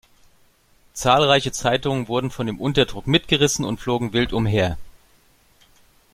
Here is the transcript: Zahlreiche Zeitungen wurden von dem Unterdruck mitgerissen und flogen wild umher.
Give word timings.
Zahlreiche 0.93 1.51
Zeitungen 1.51 2.07
wurden 2.07 2.31
von 2.31 2.47
dem 2.47 2.59
Unterdruck 2.59 3.05
mitgerissen 3.05 3.63
und 3.63 3.79
flogen 3.79 4.13
wild 4.13 4.33
umher. 4.33 4.79